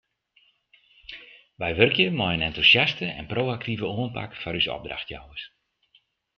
[1.61, 5.43] Wy wurkje mei in entûsjaste en pro-aktive oanpak foar ús opdrachtjouwers.